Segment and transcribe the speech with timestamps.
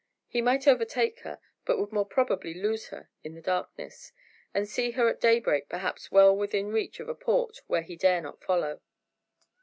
[0.27, 4.11] He might overtake her, but would more probably lose her in the darkness,
[4.51, 8.19] and see her at daybreak perhaps well within reach of a port where he dare
[8.19, 8.81] not follow.